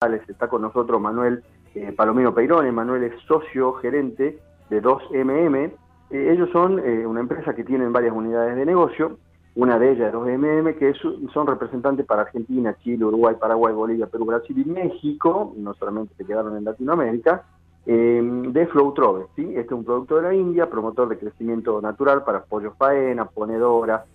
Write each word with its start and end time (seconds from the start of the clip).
Está 0.00 0.48
con 0.48 0.62
nosotros 0.62 0.98
Manuel 0.98 1.44
eh, 1.74 1.92
Palomino 1.92 2.32
Peirone. 2.34 2.72
Manuel 2.72 3.04
es 3.04 3.12
socio 3.28 3.74
gerente 3.74 4.38
de 4.70 4.82
2MM. 4.82 5.72
Eh, 6.08 6.32
ellos 6.32 6.48
son 6.52 6.78
eh, 6.78 7.06
una 7.06 7.20
empresa 7.20 7.54
que 7.54 7.64
tienen 7.64 7.92
varias 7.92 8.14
unidades 8.14 8.56
de 8.56 8.64
negocio. 8.64 9.18
Una 9.56 9.78
de 9.78 9.92
ellas 9.92 10.08
es 10.08 10.14
2MM, 10.14 10.78
que 10.78 10.94
son 10.94 11.46
representantes 11.46 12.06
para 12.06 12.22
Argentina, 12.22 12.74
Chile, 12.82 13.04
Uruguay, 13.04 13.36
Paraguay, 13.38 13.74
Bolivia, 13.74 14.06
Perú, 14.06 14.24
Brasil 14.24 14.56
y 14.56 14.64
México. 14.64 15.52
No 15.54 15.74
solamente 15.74 16.14
se 16.16 16.24
quedaron 16.24 16.56
en 16.56 16.64
Latinoamérica. 16.64 17.44
de 17.84 18.68
Flowtrove, 18.72 19.26
¿sí? 19.36 19.42
Este 19.50 19.60
es 19.60 19.72
un 19.72 19.84
producto 19.84 20.16
de 20.16 20.22
la 20.22 20.34
India, 20.34 20.70
promotor 20.70 21.10
de 21.10 21.18
crecimiento 21.18 21.78
natural 21.82 22.24
para 22.24 22.44
pollos 22.44 22.72
faena, 22.78 23.26
ponedora, 23.26 24.06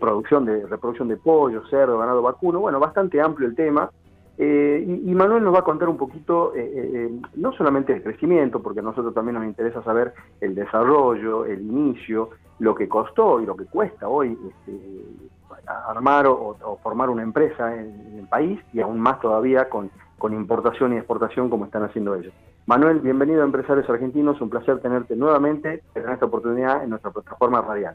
producción 0.00 0.44
de 0.44 0.66
reproducción 0.66 1.06
de 1.06 1.18
pollo, 1.18 1.62
cerdo, 1.68 1.98
ganado 1.98 2.20
vacuno. 2.20 2.58
Bueno, 2.58 2.80
bastante 2.80 3.20
amplio 3.20 3.46
el 3.46 3.54
tema. 3.54 3.90
Eh, 4.42 4.82
y, 5.04 5.14
Manuel 5.14 5.44
nos 5.44 5.54
va 5.54 5.58
a 5.58 5.64
contar 5.64 5.90
un 5.90 5.98
poquito, 5.98 6.54
eh, 6.56 6.72
eh, 6.72 7.20
no 7.36 7.52
solamente 7.52 7.92
el 7.92 8.02
crecimiento, 8.02 8.62
porque 8.62 8.80
a 8.80 8.82
nosotros 8.82 9.12
también 9.12 9.34
nos 9.34 9.44
interesa 9.44 9.82
saber 9.82 10.14
el 10.40 10.54
desarrollo, 10.54 11.44
el 11.44 11.60
inicio, 11.60 12.30
lo 12.58 12.74
que 12.74 12.88
costó 12.88 13.42
y 13.42 13.44
lo 13.44 13.54
que 13.54 13.66
cuesta 13.66 14.08
hoy 14.08 14.38
este, 14.48 14.80
armar 15.66 16.26
o, 16.26 16.56
formar 16.82 17.10
una 17.10 17.22
empresa 17.22 17.76
en, 17.76 18.18
el 18.18 18.28
país 18.28 18.58
y 18.72 18.80
aún 18.80 18.98
más 18.98 19.20
todavía 19.20 19.68
con, 19.68 19.90
con 20.16 20.32
importación 20.32 20.94
y 20.94 20.96
exportación 20.96 21.50
como 21.50 21.66
están 21.66 21.82
haciendo 21.82 22.14
ellos. 22.14 22.32
Manuel, 22.64 23.00
bienvenido 23.00 23.42
a 23.42 23.44
Empresarios 23.44 23.90
Argentinos, 23.90 24.40
un 24.40 24.48
placer 24.48 24.80
tenerte 24.80 25.16
nuevamente 25.16 25.82
en 25.94 26.08
esta 26.08 26.24
oportunidad 26.24 26.82
en 26.82 26.88
nuestra 26.88 27.10
plataforma 27.10 27.60
radial. 27.60 27.94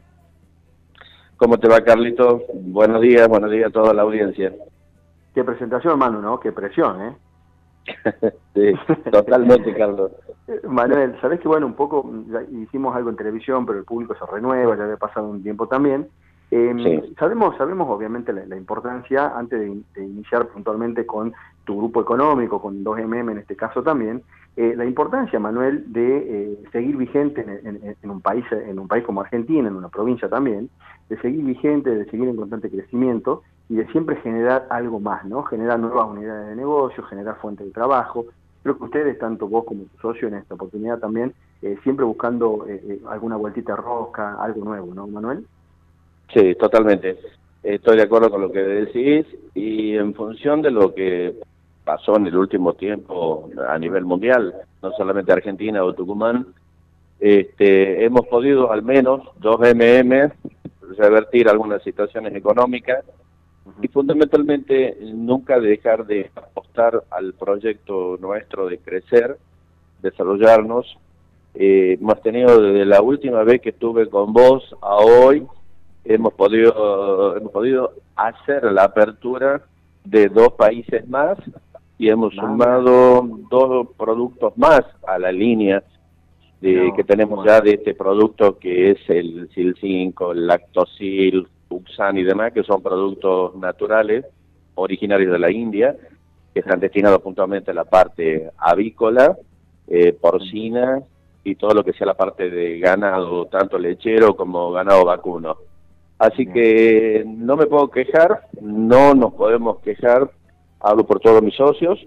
¿Cómo 1.38 1.58
te 1.58 1.66
va, 1.66 1.80
Carlito? 1.80 2.42
Buenos 2.54 3.02
días, 3.02 3.26
buenos 3.26 3.50
días 3.50 3.66
a 3.66 3.72
toda 3.72 3.92
la 3.92 4.02
audiencia. 4.02 4.52
Qué 5.36 5.44
presentación, 5.44 5.98
Manu, 5.98 6.22
¿no? 6.22 6.40
Qué 6.40 6.50
presión, 6.50 6.98
¿eh? 7.02 7.14
sí, 8.54 8.72
totalmente, 9.12 9.74
Carlos. 9.74 10.10
Manuel, 10.66 11.14
sabés 11.20 11.40
que, 11.40 11.46
bueno, 11.46 11.66
un 11.66 11.74
poco 11.74 12.10
hicimos 12.50 12.96
algo 12.96 13.10
en 13.10 13.16
televisión, 13.16 13.66
pero 13.66 13.78
el 13.78 13.84
público 13.84 14.14
se 14.14 14.24
renueva, 14.32 14.74
ya 14.78 14.84
había 14.84 14.96
pasado 14.96 15.28
un 15.28 15.42
tiempo 15.42 15.68
también. 15.68 16.08
Eh, 16.50 17.12
Sabemos, 17.18 17.54
sabemos 17.58 17.86
obviamente 17.90 18.32
la, 18.32 18.56
importancia, 18.56 19.36
antes 19.36 19.60
de, 19.60 20.02
iniciar 20.02 20.48
puntualmente 20.48 21.04
con 21.04 21.34
tu 21.64 21.76
grupo 21.76 22.00
económico, 22.00 22.62
con 22.62 22.82
2MM 22.82 23.32
en 23.32 23.38
este 23.38 23.56
caso 23.56 23.82
también, 23.82 24.22
eh, 24.56 24.72
la 24.74 24.86
importancia, 24.86 25.38
Manuel, 25.38 25.92
de 25.92 26.16
eh, 26.16 26.58
seguir 26.72 26.96
vigente 26.96 27.42
en, 27.42 28.10
un 28.10 28.22
país, 28.22 28.46
en 28.50 28.78
un 28.78 28.88
país 28.88 29.04
como 29.04 29.20
Argentina, 29.20 29.68
en 29.68 29.76
una 29.76 29.90
provincia 29.90 30.30
también, 30.30 30.70
de 31.10 31.20
seguir 31.20 31.44
vigente, 31.44 31.90
de 31.90 32.06
seguir 32.06 32.26
en 32.26 32.36
constante 32.36 32.70
crecimiento 32.70 33.42
y 33.68 33.74
de 33.76 33.86
siempre 33.88 34.16
generar 34.16 34.66
algo 34.70 35.00
más, 35.00 35.24
¿no? 35.24 35.42
Generar 35.44 35.78
nuevas 35.78 36.08
unidades 36.08 36.48
de 36.48 36.56
negocio, 36.56 37.02
generar 37.04 37.36
fuentes 37.36 37.66
de 37.66 37.72
trabajo. 37.72 38.26
Creo 38.62 38.78
que 38.78 38.84
ustedes, 38.84 39.18
tanto 39.18 39.48
vos 39.48 39.64
como 39.64 39.84
tu 39.84 39.98
socio 39.98 40.28
en 40.28 40.34
esta 40.34 40.54
oportunidad 40.54 40.98
también, 40.98 41.34
eh, 41.62 41.76
siempre 41.82 42.04
buscando 42.04 42.66
eh, 42.68 42.80
eh, 42.88 43.00
alguna 43.08 43.36
vueltita 43.36 43.74
rosca, 43.74 44.36
algo 44.42 44.64
nuevo, 44.64 44.94
¿no, 44.94 45.06
Manuel? 45.06 45.46
Sí, 46.32 46.54
totalmente. 46.56 47.18
Estoy 47.62 47.96
de 47.96 48.02
acuerdo 48.02 48.30
con 48.30 48.42
lo 48.42 48.52
que 48.52 48.60
decís 48.60 49.26
y 49.54 49.96
en 49.96 50.14
función 50.14 50.62
de 50.62 50.70
lo 50.70 50.94
que 50.94 51.34
pasó 51.84 52.16
en 52.16 52.26
el 52.26 52.36
último 52.36 52.74
tiempo 52.74 53.48
a 53.68 53.78
nivel 53.78 54.04
mundial, 54.04 54.54
no 54.82 54.92
solamente 54.92 55.32
Argentina 55.32 55.82
o 55.82 55.94
Tucumán, 55.94 56.46
este, 57.18 58.04
hemos 58.04 58.26
podido 58.26 58.70
al 58.70 58.82
menos 58.82 59.22
dos 59.38 59.58
MM 59.60 60.30
revertir 60.98 61.48
algunas 61.48 61.82
situaciones 61.82 62.34
económicas 62.34 63.04
y 63.82 63.88
fundamentalmente 63.88 64.96
nunca 65.00 65.58
dejar 65.58 66.06
de 66.06 66.30
apostar 66.34 67.04
al 67.10 67.34
proyecto 67.34 68.16
nuestro 68.20 68.68
de 68.68 68.78
crecer, 68.78 69.38
desarrollarnos. 70.02 70.96
Eh, 71.54 71.98
hemos 72.00 72.20
tenido 72.22 72.60
desde 72.60 72.84
la 72.84 73.00
última 73.00 73.42
vez 73.42 73.60
que 73.60 73.70
estuve 73.70 74.08
con 74.08 74.32
vos 74.32 74.74
a 74.82 74.96
hoy, 74.96 75.46
hemos 76.04 76.34
podido, 76.34 77.36
hemos 77.36 77.52
podido 77.52 77.92
hacer 78.14 78.64
la 78.72 78.84
apertura 78.84 79.62
de 80.04 80.28
dos 80.28 80.52
países 80.52 81.06
más 81.08 81.38
y 81.98 82.08
hemos 82.08 82.34
sumado 82.34 83.26
dos 83.50 83.88
productos 83.96 84.56
más 84.56 84.82
a 85.06 85.18
la 85.18 85.32
línea 85.32 85.82
de, 86.60 86.92
que 86.94 87.04
tenemos 87.04 87.44
ya 87.44 87.60
de 87.60 87.72
este 87.72 87.94
producto 87.94 88.58
que 88.58 88.90
es 88.92 88.98
el 89.08 89.48
SIL 89.54 89.76
5, 89.80 90.32
el 90.32 90.46
Lactosil, 90.46 91.48
Uxan 91.68 92.18
y 92.18 92.22
demás, 92.22 92.52
que 92.52 92.62
son 92.62 92.82
productos 92.82 93.54
naturales 93.56 94.24
originarios 94.74 95.32
de 95.32 95.38
la 95.38 95.50
India, 95.50 95.96
que 96.52 96.60
están 96.60 96.80
destinados 96.80 97.20
puntualmente 97.20 97.70
a 97.70 97.74
la 97.74 97.84
parte 97.84 98.50
avícola, 98.56 99.36
eh, 99.88 100.12
porcina 100.12 101.02
y 101.44 101.54
todo 101.54 101.74
lo 101.74 101.84
que 101.84 101.92
sea 101.92 102.06
la 102.06 102.14
parte 102.14 102.50
de 102.50 102.78
ganado, 102.78 103.46
tanto 103.46 103.78
lechero 103.78 104.36
como 104.36 104.72
ganado 104.72 105.04
vacuno. 105.04 105.56
Así 106.18 106.46
que 106.46 107.24
no 107.26 107.56
me 107.56 107.66
puedo 107.66 107.90
quejar, 107.90 108.48
no 108.60 109.14
nos 109.14 109.34
podemos 109.34 109.80
quejar, 109.80 110.30
hablo 110.80 111.06
por 111.06 111.20
todos 111.20 111.42
mis 111.42 111.54
socios, 111.54 111.98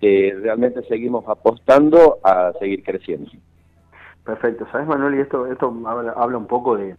que 0.00 0.36
realmente 0.40 0.82
seguimos 0.82 1.24
apostando 1.26 2.18
a 2.22 2.52
seguir 2.58 2.82
creciendo. 2.82 3.30
Perfecto, 4.22 4.66
¿sabes 4.70 4.86
Manuel? 4.86 5.14
Y 5.14 5.20
esto, 5.20 5.46
esto 5.46 5.74
habla 5.86 6.36
un 6.36 6.46
poco 6.46 6.76
de, 6.76 6.96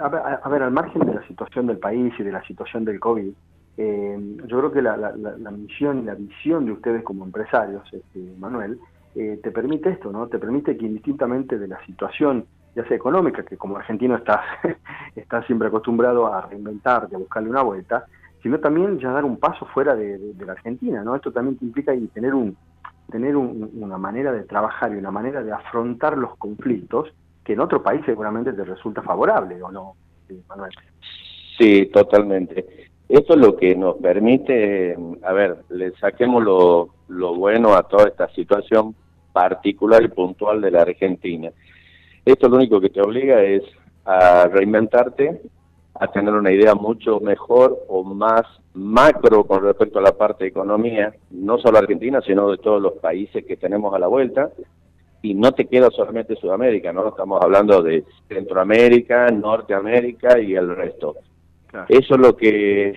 a, 0.00 0.48
ver, 0.48 0.62
al 0.62 0.70
margen 0.70 1.04
de 1.04 1.14
la 1.14 1.26
situación 1.26 1.66
del 1.66 1.78
país 1.78 2.12
y 2.18 2.22
de 2.22 2.32
la 2.32 2.42
situación 2.44 2.84
del 2.84 3.00
COVID, 3.00 3.32
eh, 3.76 4.36
yo 4.46 4.58
creo 4.58 4.72
que 4.72 4.82
la, 4.82 5.12
misión 5.52 6.00
y 6.00 6.02
la 6.02 6.14
visión 6.14 6.64
de 6.66 6.72
ustedes 6.72 7.02
como 7.04 7.24
empresarios, 7.24 7.82
este, 7.92 8.34
Manuel, 8.38 8.78
eh, 9.14 9.38
te 9.42 9.50
permite 9.50 9.90
esto, 9.90 10.10
¿no? 10.10 10.26
Te 10.26 10.38
permite 10.38 10.76
que 10.76 10.86
indistintamente 10.86 11.58
de 11.58 11.68
la 11.68 11.84
situación, 11.84 12.46
ya 12.74 12.86
sea 12.86 12.96
económica, 12.96 13.42
que 13.44 13.56
como 13.56 13.76
argentino 13.76 14.16
estás, 14.16 14.40
está 15.16 15.42
siempre 15.44 15.68
acostumbrado 15.68 16.32
a 16.32 16.42
reinventarte, 16.42 17.14
a 17.14 17.18
buscarle 17.18 17.50
una 17.50 17.62
vuelta, 17.62 18.06
sino 18.42 18.58
también 18.58 18.98
ya 18.98 19.12
dar 19.12 19.24
un 19.24 19.36
paso 19.36 19.66
fuera 19.66 19.94
de, 19.94 20.34
la 20.44 20.52
Argentina, 20.52 21.02
¿no? 21.02 21.14
Esto 21.14 21.32
también 21.32 21.58
te 21.58 21.64
implica 21.64 21.94
y 21.94 22.06
tener 22.08 22.34
un 22.34 22.56
tener 23.10 23.36
una 23.36 23.96
manera 23.96 24.32
de 24.32 24.42
trabajar 24.42 24.92
y 24.92 24.96
una 24.96 25.10
manera 25.10 25.42
de 25.42 25.50
afrontar 25.50 26.18
los 26.18 26.36
conflictos 26.36 27.08
que 27.48 27.54
en 27.54 27.60
otro 27.60 27.82
país 27.82 28.02
seguramente 28.04 28.52
te 28.52 28.62
resulta 28.62 29.00
favorable, 29.00 29.62
¿o 29.62 29.72
no, 29.72 29.94
Manuel? 30.50 30.70
Sí, 31.56 31.86
totalmente. 31.86 32.90
Esto 33.08 33.32
es 33.32 33.40
lo 33.40 33.56
que 33.56 33.74
nos 33.74 33.96
permite, 33.96 34.94
a 35.22 35.32
ver, 35.32 35.56
le 35.70 35.92
saquemos 35.92 36.44
lo, 36.44 36.90
lo 37.08 37.34
bueno 37.36 37.72
a 37.72 37.84
toda 37.84 38.08
esta 38.08 38.28
situación 38.34 38.94
particular 39.32 40.02
y 40.02 40.08
puntual 40.08 40.60
de 40.60 40.72
la 40.72 40.82
Argentina. 40.82 41.50
Esto 42.22 42.50
lo 42.50 42.56
único 42.56 42.82
que 42.82 42.90
te 42.90 43.00
obliga 43.00 43.42
es 43.42 43.62
a 44.04 44.46
reinventarte, 44.48 45.40
a 45.94 46.06
tener 46.08 46.34
una 46.34 46.52
idea 46.52 46.74
mucho 46.74 47.18
mejor 47.18 47.78
o 47.88 48.04
más 48.04 48.42
macro 48.74 49.44
con 49.44 49.62
respecto 49.62 50.00
a 50.00 50.02
la 50.02 50.12
parte 50.12 50.44
de 50.44 50.50
economía, 50.50 51.14
no 51.30 51.56
solo 51.56 51.78
Argentina, 51.78 52.20
sino 52.20 52.50
de 52.50 52.58
todos 52.58 52.82
los 52.82 52.92
países 52.98 53.46
que 53.46 53.56
tenemos 53.56 53.94
a 53.94 53.98
la 53.98 54.06
vuelta, 54.06 54.50
y 55.22 55.34
no 55.34 55.52
te 55.52 55.66
queda 55.66 55.90
solamente 55.90 56.36
Sudamérica, 56.36 56.92
¿no? 56.92 57.08
Estamos 57.08 57.42
hablando 57.42 57.82
de 57.82 58.04
Centroamérica, 58.28 59.30
Norteamérica 59.30 60.38
y 60.38 60.54
el 60.54 60.74
resto. 60.74 61.16
Eso 61.88 62.14
es 62.14 62.20
lo 62.20 62.36
que, 62.36 62.94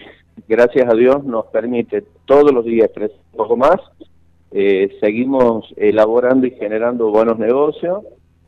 gracias 0.47 0.89
a 0.89 0.95
Dios, 0.95 1.23
nos 1.23 1.47
permite 1.47 2.03
todos 2.25 2.51
los 2.53 2.65
días 2.65 2.89
crecer 2.93 3.17
un 3.31 3.37
poco 3.37 3.57
más. 3.57 3.79
Eh, 4.51 4.97
seguimos 4.99 5.73
elaborando 5.77 6.45
y 6.45 6.51
generando 6.51 7.09
buenos 7.09 7.39
negocios. 7.39 8.03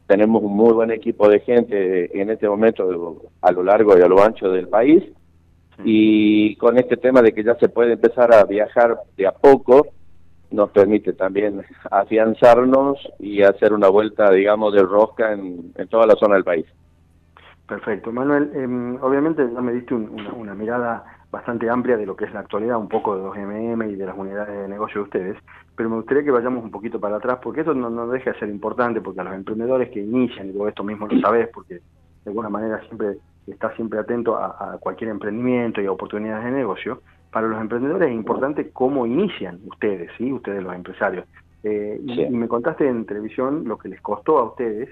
Tenemos 0.07 0.43
un 0.43 0.55
muy 0.55 0.73
buen 0.73 0.91
equipo 0.91 1.27
de 1.29 1.39
gente 1.39 2.21
en 2.21 2.29
este 2.29 2.47
momento 2.47 3.21
a 3.41 3.51
lo 3.51 3.63
largo 3.63 3.97
y 3.97 4.01
a 4.01 4.07
lo 4.07 4.21
ancho 4.21 4.49
del 4.49 4.67
país. 4.67 5.03
Y 5.83 6.55
con 6.57 6.77
este 6.77 6.97
tema 6.97 7.21
de 7.21 7.33
que 7.33 7.43
ya 7.43 7.55
se 7.55 7.69
puede 7.69 7.93
empezar 7.93 8.33
a 8.33 8.43
viajar 8.43 8.95
de 9.17 9.25
a 9.25 9.31
poco, 9.31 9.87
nos 10.53 10.69
permite 10.69 11.13
también 11.13 11.63
afianzarnos 11.89 12.99
y 13.19 13.41
hacer 13.41 13.73
una 13.73 13.89
vuelta, 13.89 14.29
digamos, 14.31 14.71
de 14.73 14.83
rosca 14.83 15.33
en, 15.33 15.73
toda 15.89 16.05
la 16.05 16.15
zona 16.15 16.35
del 16.35 16.43
país. 16.43 16.65
Perfecto. 17.67 18.11
Manuel, 18.11 18.51
em, 18.53 18.95
obviamente 19.01 19.49
ya 19.51 19.61
me 19.61 19.73
diste 19.73 19.95
una, 19.95 20.53
mirada 20.53 21.03
bastante 21.31 21.67
amplia 21.67 21.97
de 21.97 22.05
lo 22.05 22.15
que 22.15 22.25
es 22.25 22.33
la 22.33 22.41
actualidad, 22.41 22.77
un 22.77 22.87
poco 22.87 23.17
de 23.17 23.23
los 23.23 23.35
MM 23.35 23.89
y 23.89 23.95
de 23.95 24.05
las 24.05 24.15
unidades 24.15 24.55
de 24.55 24.67
negocio 24.67 25.01
de 25.01 25.05
ustedes, 25.05 25.37
pero 25.75 25.89
me 25.89 25.95
gustaría 25.95 26.23
que 26.23 26.29
vayamos 26.29 26.63
un 26.63 26.69
poquito 26.69 26.99
para 26.99 27.15
atrás, 27.15 27.39
porque 27.41 27.61
eso 27.61 27.73
no, 27.73 27.89
no 27.89 28.07
deja 28.07 28.33
de 28.33 28.39
ser 28.39 28.49
importante, 28.49 29.01
porque 29.01 29.21
a 29.21 29.23
los 29.23 29.33
emprendedores 29.33 29.89
que 29.89 30.01
inician, 30.01 30.51
y 30.53 30.67
esto 30.67 30.83
mismo 30.83 31.07
lo 31.07 31.19
sabés, 31.19 31.49
porque 31.51 31.75
de 31.75 32.29
alguna 32.29 32.49
manera 32.49 32.79
siempre 32.81 33.17
estás 33.47 33.75
siempre 33.75 33.99
atento 33.99 34.37
a 34.37 34.77
cualquier 34.79 35.09
emprendimiento 35.09 35.81
y 35.81 35.87
a 35.87 35.91
oportunidades 35.91 36.45
de 36.45 36.51
negocio, 36.51 37.01
para 37.33 37.47
los 37.47 37.59
emprendedores 37.59 38.09
es 38.09 38.15
importante 38.15 38.69
cómo 38.69 39.05
inician 39.05 39.59
ustedes, 39.65 40.11
¿sí? 40.17 40.31
ustedes 40.31 40.63
los 40.63 40.73
empresarios. 40.73 41.25
Eh, 41.63 41.99
y, 42.05 42.29
me 42.29 42.47
contaste 42.47 42.87
en 42.87 43.05
televisión 43.05 43.63
lo 43.65 43.77
que 43.77 43.89
les 43.89 43.99
costó 44.01 44.37
a 44.37 44.43
ustedes 44.43 44.89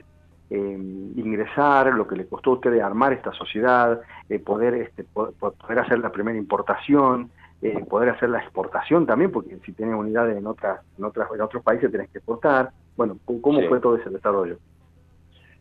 eh, 0.53 0.77
ingresar, 1.15 1.93
lo 1.93 2.05
que 2.05 2.17
les 2.17 2.27
costó 2.27 2.49
a 2.49 2.53
ustedes 2.55 2.81
armar 2.81 3.13
esta 3.13 3.31
sociedad, 3.31 4.01
eh, 4.27 4.37
poder, 4.39 4.73
este, 4.73 5.05
poder 5.05 5.79
hacer 5.79 5.99
la 5.99 6.11
primera 6.11 6.37
importación, 6.37 7.29
eh, 7.61 7.85
poder 7.87 8.09
hacer 8.09 8.29
la 8.29 8.39
exportación 8.39 9.05
también, 9.05 9.31
porque 9.31 9.57
si 9.65 9.71
tienes 9.71 9.95
unidades 9.95 10.35
en 10.35 10.45
otras, 10.47 10.81
en 10.97 11.05
otras, 11.05 11.29
en 11.33 11.39
otros 11.39 11.63
países 11.63 11.89
tenés 11.89 12.09
que 12.09 12.17
exportar. 12.17 12.71
Bueno, 12.97 13.17
¿cómo 13.23 13.61
fue 13.69 13.79
todo 13.79 13.95
ese 13.95 14.09
desarrollo? 14.09 14.57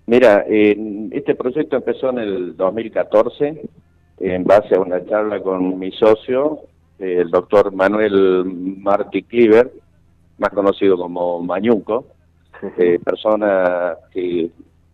Mira, 0.06 0.44
este 0.48 1.36
proyecto 1.36 1.76
empezó 1.76 2.10
en 2.10 2.18
el 2.18 2.56
2014 2.56 3.62
en 4.18 4.44
base 4.44 4.74
a 4.74 4.80
una 4.80 5.04
charla 5.04 5.40
con 5.40 5.78
mi 5.78 5.92
socio, 5.92 6.62
el 7.00 7.30
doctor 7.30 7.72
Manuel 7.72 8.44
Martí 8.78 9.22
Cliver, 9.22 9.72
más 10.38 10.50
conocido 10.50 10.96
como 10.96 11.40
Mañuco, 11.40 12.06
eh, 12.78 12.98
persona 13.02 13.96
que, 14.12 14.50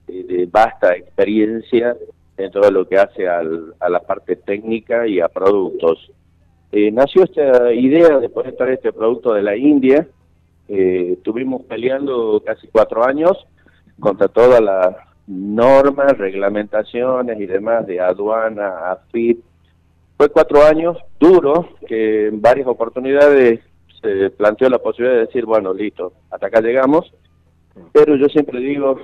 de 0.06 0.48
vasta 0.50 0.94
experiencia 0.94 1.96
en 2.36 2.50
todo 2.50 2.70
lo 2.70 2.86
que 2.86 2.96
hace 2.96 3.28
al, 3.28 3.74
a 3.80 3.88
la 3.88 4.00
parte 4.00 4.36
técnica 4.36 5.06
y 5.06 5.20
a 5.20 5.28
productos. 5.28 6.10
Eh, 6.70 6.90
nació 6.90 7.24
esta 7.24 7.72
idea 7.72 8.18
de 8.18 8.28
poder 8.28 8.54
traer 8.56 8.74
este 8.74 8.92
producto 8.92 9.32
de 9.34 9.42
la 9.42 9.56
India. 9.56 10.06
Eh, 10.68 11.14
estuvimos 11.14 11.62
peleando 11.62 12.42
casi 12.44 12.68
cuatro 12.68 13.04
años 13.04 13.36
contra 13.98 14.28
todas 14.28 14.60
las 14.60 14.94
normas, 15.26 16.16
reglamentaciones 16.18 17.40
y 17.40 17.46
demás 17.46 17.86
de 17.86 18.00
aduana, 18.00 18.92
AFIP. 18.92 19.42
Fue 20.16 20.30
cuatro 20.30 20.64
años 20.64 20.96
duros 21.20 21.66
que 21.86 22.28
en 22.28 22.40
varias 22.40 22.66
oportunidades 22.66 23.60
se 24.00 24.30
planteó 24.30 24.68
la 24.70 24.78
posibilidad 24.78 25.16
de 25.18 25.26
decir, 25.26 25.44
bueno, 25.44 25.74
listo, 25.74 26.12
hasta 26.30 26.46
acá 26.46 26.60
llegamos, 26.60 27.12
pero 27.92 28.16
yo 28.16 28.26
siempre 28.26 28.58
digo, 28.60 28.98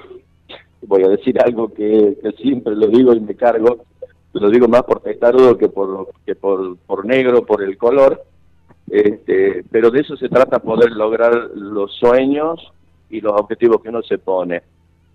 voy 0.87 1.03
a 1.03 1.09
decir 1.09 1.38
algo 1.43 1.73
que, 1.73 2.17
siempre 2.38 2.75
lo 2.75 2.87
digo 2.87 3.12
y 3.12 3.20
me 3.20 3.35
cargo, 3.35 3.85
lo 4.32 4.49
digo 4.49 4.69
más 4.69 4.85
por 4.85 5.00
testarudo 5.00 5.59
que 5.59 5.69
por 5.69 6.09
que 6.25 6.35
por, 6.35 6.79
por 6.79 7.05
negro, 7.05 7.44
por 7.44 7.62
el 7.62 7.76
color, 7.76 8.23
este, 8.91 9.64
pero 9.70 9.91
de 9.91 10.00
eso 10.00 10.17
se 10.17 10.31
trata 10.31 10.61
poder 10.61 10.93
lograr 10.93 11.50
los 11.55 11.94
sueños 11.97 12.73
y 13.11 13.20
los 13.20 13.32
objetivos 13.32 13.82
que 13.82 13.91
uno 13.91 14.03
se 14.03 14.17
pone. 14.19 14.62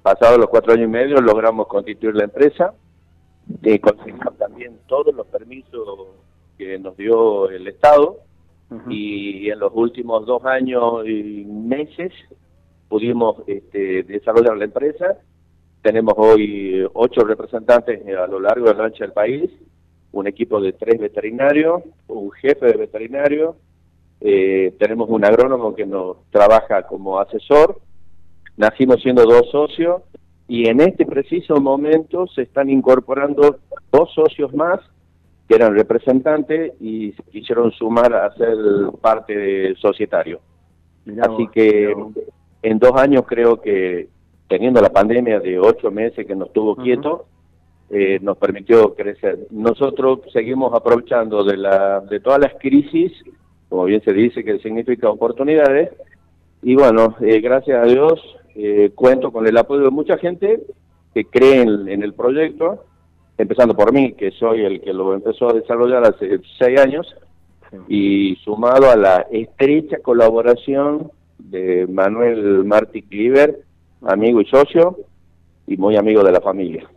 Pasados 0.04 0.38
los 0.38 0.50
cuatro 0.50 0.74
años 0.74 0.86
y 0.86 0.92
medio 0.92 1.20
logramos 1.20 1.68
constituir 1.68 2.16
la 2.16 2.26
empresa, 2.26 2.74
y 3.62 3.80
conseguimos 3.80 4.38
también 4.38 4.80
todos 4.88 5.14
los 5.14 5.28
permisos 5.28 6.08
que 6.58 6.78
nos 6.80 6.98
dio 6.98 7.50
el 7.50 7.68
Estado 7.68 8.18
y 8.90 9.50
en 9.50 9.60
los 9.60 9.72
últimos 9.74 10.26
dos 10.26 10.44
años 10.46 11.08
y 11.08 11.46
meses 11.46 12.12
pudimos 12.90 13.38
este, 13.48 14.04
desarrollar 14.04 14.58
la 14.58 14.66
empresa. 14.66 15.18
Tenemos 15.82 16.14
hoy 16.18 16.86
ocho 16.94 17.22
representantes 17.22 18.02
a 18.08 18.28
lo 18.28 18.40
largo 18.40 18.68
y 18.68 18.70
a 18.70 18.74
lo 18.74 18.84
ancho 18.84 19.04
del 19.04 19.14
país, 19.14 19.50
un 20.12 20.28
equipo 20.28 20.60
de 20.60 20.74
tres 20.74 21.00
veterinarios, 21.00 21.84
un 22.08 22.32
jefe 22.32 22.66
de 22.66 22.78
veterinario, 22.78 23.56
eh, 24.20 24.76
tenemos 24.80 25.10
un 25.10 25.24
agrónomo 25.24 25.76
que 25.76 25.86
nos 25.86 26.18
trabaja 26.32 26.84
como 26.84 27.20
asesor 27.20 27.80
nacimos 28.58 29.02
siendo 29.02 29.24
dos 29.24 29.50
socios 29.52 30.02
y 30.48 30.68
en 30.68 30.82
este 30.82 31.06
preciso 31.06 31.60
momento 31.60 32.28
se 32.28 32.44
están 32.44 32.70
incorporando 32.70 33.58
dos 33.92 34.14
socios 34.14 34.54
más 34.54 34.80
que 35.48 35.56
eran 35.56 35.76
representantes 35.76 36.74
y 36.82 37.12
se 37.14 37.24
quisieron 37.24 37.72
sumar 37.72 38.14
a 38.14 38.34
ser 38.36 38.58
parte 39.02 39.36
del 39.38 39.78
societario. 39.78 40.40
Así 41.22 41.48
que 41.54 41.94
en 42.62 42.80
dos 42.80 42.92
años 42.96 43.24
creo 43.26 43.62
que 43.62 44.10
teniendo 44.48 44.82
la 44.82 44.90
pandemia 44.90 45.40
de 45.40 45.60
ocho 45.60 45.92
meses 45.92 46.26
que 46.26 46.36
nos 46.36 46.52
tuvo 46.52 46.76
quieto, 46.76 47.26
eh, 47.90 48.20
nos 48.22 48.38
permitió 48.38 48.94
crecer. 48.94 49.48
Nosotros 49.52 50.20
seguimos 50.34 50.74
aprovechando 50.74 51.44
de, 51.44 51.58
la, 51.58 52.02
de 52.02 52.20
todas 52.20 52.40
las 52.40 52.54
crisis, 52.60 53.12
como 53.70 53.86
bien 53.86 54.02
se 54.02 54.14
dice, 54.14 54.44
que 54.44 54.60
significa 54.60 55.10
oportunidades, 55.10 55.92
y 56.62 56.76
bueno, 56.76 57.16
eh, 57.22 57.40
gracias 57.40 57.82
a 57.82 57.86
Dios 57.86 58.37
eh, 58.58 58.92
cuento 58.96 59.32
con 59.32 59.48
el 59.48 59.58
apoyo 59.58 59.84
de 59.84 59.92
mucha 59.92 60.18
gente 60.18 60.62
que 61.14 61.26
cree 61.26 61.62
en, 61.62 62.04
el 62.04 62.14
proyecto, 62.14 62.84
empezando 63.38 63.76
por 63.76 63.94
mí, 63.94 64.14
que 64.14 64.32
soy 64.32 64.66
el 64.66 64.82
que 64.82 64.94
lo 64.94 65.14
empezó 65.14 65.50
a 65.50 65.54
desarrollar 65.54 66.04
hace 66.04 66.40
seis 66.58 66.80
años, 66.80 67.16
y 67.88 68.36
sumado 68.44 68.90
a 68.90 68.96
la 68.96 69.28
estrecha 69.32 69.98
colaboración 70.02 71.12
de 71.38 71.86
Manuel 71.88 72.64
Martí 72.66 73.02
Cliver, 73.02 73.60
amigo 74.02 74.42
y 74.42 74.46
socio, 74.46 74.98
y 75.66 75.78
muy 75.78 75.98
amigo 75.98 76.24
de 76.24 76.32
la 76.32 76.42
familia. 76.42 76.90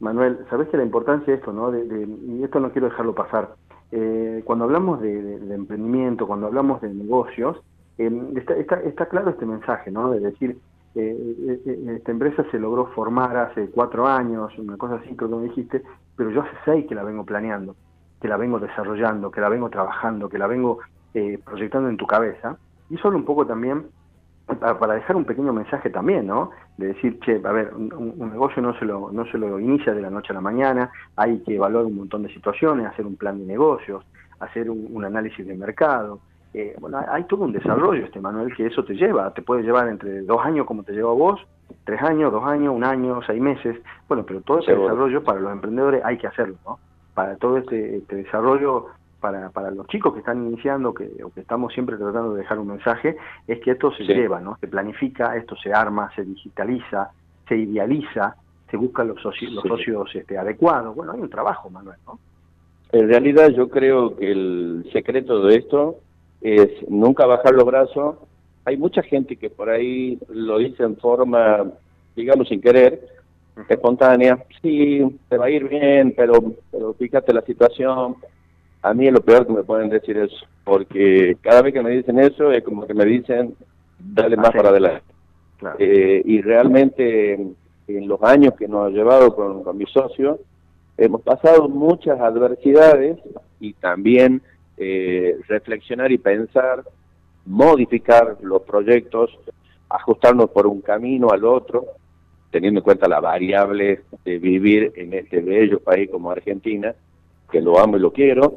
Manuel, 0.00 0.38
sabes 0.50 0.68
que 0.68 0.76
la 0.76 0.84
importancia 0.84 1.32
de 1.32 1.38
esto, 1.38 1.52
¿no? 1.52 1.72
y 1.76 2.42
esto 2.42 2.60
no 2.60 2.72
quiero 2.72 2.88
dejarlo 2.88 3.14
pasar. 3.14 3.54
Eh, 3.90 4.42
cuando 4.44 4.64
hablamos 4.64 5.00
de, 5.00 5.54
emprendimiento, 5.54 6.26
cuando 6.26 6.46
hablamos 6.46 6.80
de 6.80 6.92
negocios, 6.92 7.56
Em, 7.98 8.36
está, 8.36 8.54
está, 8.54 9.06
claro 9.06 9.30
este 9.30 9.44
mensaje, 9.44 9.90
¿no? 9.90 10.10
De 10.10 10.20
decir, 10.20 10.56
eh, 10.94 11.16
eh, 11.48 11.60
eh, 11.66 11.94
esta 11.96 12.12
empresa 12.12 12.44
se 12.52 12.58
logró 12.58 12.86
formar 12.86 13.36
hace 13.36 13.68
cuatro 13.70 14.06
años, 14.06 14.56
una 14.56 14.76
cosa 14.76 14.94
así, 14.96 15.16
creo 15.16 15.28
que 15.28 15.36
me 15.36 15.42
dijiste, 15.48 15.82
pero 16.16 16.30
yo 16.30 16.42
hace 16.42 16.56
seis 16.64 16.86
que 16.88 16.94
la 16.94 17.02
vengo 17.02 17.24
planeando, 17.24 17.74
que 18.20 18.28
la 18.28 18.36
vengo 18.36 18.60
desarrollando, 18.60 19.32
que 19.32 19.40
la 19.40 19.48
vengo 19.48 19.68
trabajando, 19.68 20.28
que 20.28 20.38
la 20.38 20.46
vengo 20.46 20.78
proyectando 21.44 21.88
en 21.88 21.96
tu 21.96 22.06
cabeza. 22.06 22.56
Y 22.90 22.96
solo 22.98 23.16
un 23.16 23.24
poco 23.24 23.44
también 23.44 23.86
para, 24.46 24.94
dejar 24.94 25.16
un 25.16 25.24
pequeño 25.24 25.52
mensaje 25.52 25.90
también, 25.90 26.28
¿no? 26.28 26.50
De 26.76 26.88
decir, 26.88 27.18
che, 27.20 27.40
a 27.44 27.52
ver, 27.52 27.74
un, 27.74 28.30
negocio 28.30 28.62
no 28.62 28.78
se, 28.78 28.84
lo, 28.84 29.10
no 29.10 29.24
se 29.26 29.36
lo 29.36 29.58
inicia 29.58 29.92
de 29.92 30.00
la 30.00 30.10
noche 30.10 30.28
a 30.30 30.34
la 30.34 30.40
mañana, 30.40 30.92
hay 31.16 31.40
que 31.40 31.56
evaluar 31.56 31.86
un 31.86 31.96
montón 31.96 32.22
de 32.22 32.32
situaciones, 32.32 32.86
hacer 32.86 33.04
un 33.04 33.16
plan 33.16 33.36
de 33.40 33.46
negocios, 33.46 34.04
hacer 34.38 34.70
un 34.70 35.04
análisis 35.04 35.44
de 35.44 35.56
mercado, 35.56 36.20
eh, 36.54 36.74
bueno, 36.80 36.98
hay 37.08 37.24
todo 37.24 37.44
un 37.44 37.52
desarrollo, 37.52 38.04
este 38.04 38.20
Manuel, 38.20 38.54
que 38.56 38.66
eso 38.66 38.82
te 38.84 38.94
lleva, 38.94 39.32
te 39.34 39.42
puede 39.42 39.62
llevar 39.62 39.88
entre 39.88 40.22
dos 40.22 40.40
años 40.44 40.66
como 40.66 40.82
te 40.82 40.92
lleva 40.92 41.10
a 41.10 41.14
vos, 41.14 41.40
tres 41.84 42.00
años, 42.02 42.32
dos 42.32 42.44
años, 42.44 42.74
un 42.74 42.84
año, 42.84 43.20
seis 43.26 43.40
meses, 43.40 43.76
bueno, 44.08 44.24
pero 44.26 44.40
todo 44.40 44.60
ese 44.60 44.74
desarrollo 44.74 45.22
para 45.22 45.40
los 45.40 45.52
emprendedores 45.52 46.02
hay 46.04 46.16
que 46.16 46.26
hacerlo, 46.26 46.56
¿no? 46.64 46.78
Para 47.14 47.36
todo 47.36 47.58
este, 47.58 47.98
este, 47.98 48.16
desarrollo, 48.16 48.86
para, 49.20 49.50
para 49.50 49.70
los 49.70 49.86
chicos 49.88 50.14
que 50.14 50.20
están 50.20 50.46
iniciando, 50.46 50.94
que, 50.94 51.10
o 51.22 51.30
que 51.30 51.40
estamos 51.40 51.72
siempre 51.74 51.96
tratando 51.96 52.32
de 52.32 52.40
dejar 52.40 52.58
un 52.58 52.68
mensaje, 52.68 53.16
es 53.46 53.60
que 53.60 53.72
esto 53.72 53.92
se 53.92 54.04
lleva, 54.04 54.40
¿no? 54.40 54.56
Se 54.58 54.68
planifica, 54.68 55.36
esto 55.36 55.54
se 55.56 55.72
arma, 55.72 56.10
se 56.14 56.24
digitaliza, 56.24 57.10
se 57.46 57.56
idealiza, 57.56 58.36
se 58.70 58.76
buscan 58.76 59.08
los 59.08 59.20
socios, 59.20 59.52
los 59.52 59.64
socios 59.64 60.14
este, 60.14 60.38
adecuados, 60.38 60.94
bueno, 60.94 61.12
hay 61.12 61.20
un 61.20 61.30
trabajo, 61.30 61.68
Manuel, 61.68 61.98
¿no? 62.06 62.18
En 62.90 63.06
realidad 63.06 63.50
yo 63.50 63.68
creo 63.68 64.16
que 64.16 64.32
el 64.32 64.88
secreto 64.92 65.42
de 65.42 65.56
esto 65.56 65.96
es 66.40 66.70
nunca 66.88 67.26
bajar 67.26 67.54
los 67.54 67.64
brazos. 67.64 68.16
Hay 68.64 68.76
mucha 68.76 69.02
gente 69.02 69.36
que 69.36 69.50
por 69.50 69.70
ahí 69.70 70.18
lo 70.28 70.58
dice 70.58 70.82
en 70.82 70.96
forma, 70.96 71.64
digamos, 72.14 72.48
sin 72.48 72.60
querer, 72.60 73.06
espontánea. 73.68 74.44
Sí, 74.62 75.02
te 75.28 75.36
va 75.36 75.46
a 75.46 75.50
ir 75.50 75.68
bien, 75.68 76.14
pero, 76.16 76.34
pero 76.70 76.94
fíjate 76.94 77.32
la 77.32 77.42
situación. 77.42 78.16
A 78.82 78.94
mí 78.94 79.06
es 79.06 79.12
lo 79.12 79.20
peor 79.20 79.46
que 79.46 79.52
me 79.52 79.64
pueden 79.64 79.88
decir 79.88 80.16
eso, 80.16 80.46
porque 80.64 81.36
cada 81.40 81.62
vez 81.62 81.74
que 81.74 81.82
me 81.82 81.90
dicen 81.90 82.18
eso 82.18 82.52
es 82.52 82.62
como 82.62 82.86
que 82.86 82.94
me 82.94 83.04
dicen, 83.04 83.54
dale 83.98 84.36
más 84.36 84.52
para 84.52 84.68
adelante. 84.68 85.02
Eh, 85.78 86.22
y 86.24 86.40
realmente 86.40 87.34
en 87.34 88.08
los 88.08 88.22
años 88.22 88.54
que 88.56 88.68
nos 88.68 88.86
ha 88.86 88.90
llevado 88.90 89.34
con, 89.34 89.64
con 89.64 89.76
mi 89.76 89.86
socio, 89.86 90.38
hemos 90.96 91.22
pasado 91.22 91.68
muchas 91.68 92.20
adversidades 92.20 93.18
y 93.58 93.72
también 93.74 94.42
eh, 94.78 95.36
reflexionar 95.48 96.12
y 96.12 96.18
pensar, 96.18 96.84
modificar 97.46 98.36
los 98.42 98.62
proyectos, 98.62 99.30
ajustarnos 99.88 100.50
por 100.50 100.66
un 100.66 100.80
camino 100.80 101.30
al 101.30 101.44
otro, 101.44 101.86
teniendo 102.50 102.80
en 102.80 102.84
cuenta 102.84 103.08
la 103.08 103.20
variable 103.20 104.02
de 104.24 104.38
vivir 104.38 104.92
en 104.96 105.14
este 105.14 105.40
bello 105.40 105.80
país 105.80 106.10
como 106.10 106.30
Argentina, 106.30 106.94
que 107.50 107.60
lo 107.60 107.78
amo 107.78 107.96
y 107.96 108.00
lo 108.00 108.12
quiero, 108.12 108.54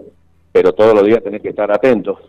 pero 0.52 0.74
todos 0.74 0.94
los 0.94 1.06
días 1.06 1.24
tenés 1.24 1.42
que 1.42 1.50
estar 1.50 1.72
atentos 1.72 2.20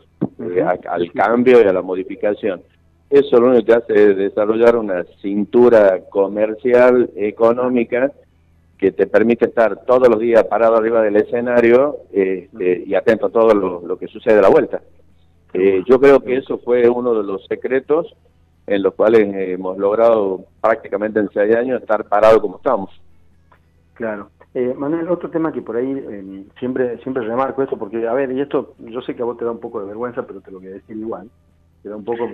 eh, 0.41 0.63
al 0.63 1.13
cambio 1.13 1.63
y 1.63 1.67
a 1.67 1.73
la 1.73 1.83
modificación. 1.83 2.63
Eso 3.11 3.39
lo 3.39 3.49
único 3.49 3.67
que 3.67 3.73
hace 3.75 4.11
es 4.11 4.17
desarrollar 4.17 4.77
una 4.77 5.05
cintura 5.21 6.01
comercial, 6.09 7.11
económica, 7.15 8.11
que 8.83 8.91
te 8.91 9.07
permite 9.07 9.45
estar 9.45 9.85
todos 9.85 10.09
los 10.09 10.19
días 10.19 10.43
parado 10.43 10.75
arriba 10.75 11.01
del 11.03 11.15
escenario 11.15 11.99
este, 12.11 12.83
y 12.85 12.97
atento 12.97 13.27
a 13.27 13.31
todo 13.31 13.55
lo, 13.55 13.97
que 13.97 14.09
sucede 14.09 14.41
a 14.41 14.43
la 14.43 14.49
vuelta. 14.49 14.83
Eh, 15.55 15.85
yo 15.87 16.01
creo 16.01 16.19
que 16.19 16.39
eso 16.39 16.59
fue 16.59 16.89
uno 16.89 17.15
de 17.15 17.23
los 17.23 17.47
secretos 17.47 18.12
en 18.67 18.83
los 18.83 18.95
cuales 18.95 19.33
hemos 19.33 19.79
logrado 19.79 20.47
prácticamente 20.61 21.21
en 21.21 21.31
seis 21.33 21.55
años 21.55 21.81
estar 21.81 22.09
parado 22.09 22.41
como 22.41 22.57
estamos. 22.57 22.91
Claro. 23.95 24.31
Eh, 24.53 24.75
Manuel, 24.77 25.09
otro 25.09 25.31
tema 25.31 25.53
que 25.53 25.62
por 25.62 25.77
ahí 25.77 25.93
eh, 25.93 26.45
siempre 26.59 26.99
siempre 27.05 27.23
remarco 27.23 27.62
esto, 27.62 27.79
porque, 27.79 28.09
a 28.09 28.12
ver, 28.15 28.33
y 28.33 28.41
esto 28.41 28.75
yo 28.81 29.01
sé 29.03 29.15
que 29.15 29.23
a 29.23 29.27
vos 29.27 29.39
te 29.39 29.45
da 29.45 29.53
un 29.53 29.61
poco 29.61 29.79
de 29.81 29.87
vergüenza, 29.87 30.27
pero 30.27 30.41
te 30.41 30.51
lo 30.51 30.59
voy 30.59 30.67
a 30.67 30.73
decir 30.73 30.97
igual. 30.97 31.31
Queda 31.83 31.97
un 31.97 32.05
poco... 32.05 32.29